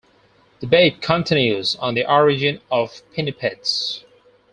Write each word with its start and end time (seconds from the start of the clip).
Debate 0.61 0.99
continues 0.99 1.75
on 1.75 1.93
the 1.93 2.11
origin 2.11 2.59
of 2.71 3.03
pinnipeds. 3.15 4.03